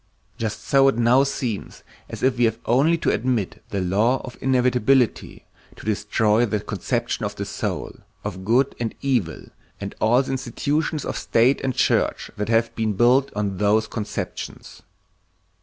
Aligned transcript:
Just 0.39 0.61
so 0.63 0.87
it 0.87 0.97
now 0.97 1.23
seems 1.23 1.83
as 2.09 2.23
if 2.23 2.35
we 2.35 2.45
have 2.45 2.57
only 2.65 2.97
to 2.97 3.11
admit 3.11 3.61
the 3.69 3.81
law 3.81 4.19
of 4.25 4.35
inevitability, 4.41 5.45
to 5.75 5.85
destroy 5.85 6.43
the 6.43 6.59
conception 6.59 7.23
of 7.23 7.35
the 7.35 7.45
soul, 7.45 7.97
of 8.23 8.43
good 8.43 8.73
and 8.79 8.95
evil, 9.03 9.49
and 9.79 9.93
all 10.01 10.23
the 10.23 10.31
institutions 10.31 11.05
of 11.05 11.19
state 11.19 11.61
and 11.61 11.75
church 11.75 12.31
that 12.35 12.49
have 12.49 12.73
been 12.73 12.93
built 12.93 13.27
up 13.29 13.37
on 13.37 13.57
those 13.57 13.85
conceptions. 13.87 14.81